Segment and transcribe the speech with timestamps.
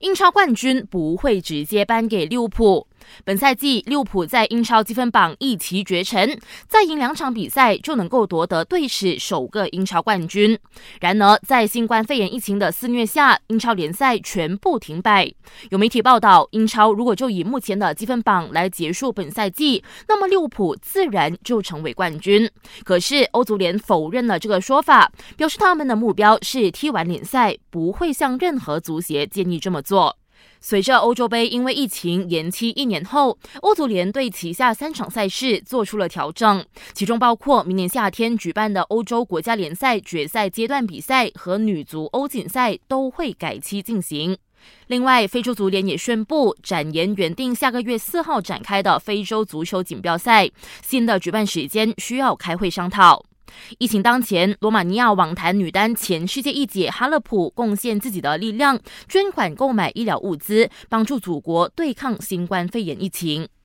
[0.00, 2.86] 英超冠军不会直接颁给利物浦。
[3.24, 10.58] 本赛季，利物浦在英超积分榜一骑绝尘，再赢两场比赛就能够夺得队史首个英超冠军。
[11.00, 15.32] 然而，在新冠肺炎疫情的肆虐下，英超联赛全部停摆。
[15.70, 22.50] 有媒体报道，英超如果就以目前的积分榜来结束本赛季，那么利物浦自然就成为冠军。
[22.84, 30.16] 可是，欧足联否认了这个说法，表示他们的目标是踢完联赛，不会向任何足协建议这么做。
[30.60, 44.36] 随着欧洲杯因为疫情延期一年后，欧足联对旗下三场赛事做出了调整，其中包括明年夏天举办的欧洲国家联赛决赛阶段比赛和女足欧锦赛都会改期进行。
[44.86, 50.50] 另外，非洲足联也宣布展延原定下个月四号展开的非洲足球锦标赛，
[50.82, 53.22] 新的举办时间需要开会商讨。
[53.78, 63.48] 疫情当前，罗马尼亚网坛女单前世界一姐哈勒普贡献自己的力量，捐款购买医疗物资，帮助祖国对抗新冠肺炎疫情。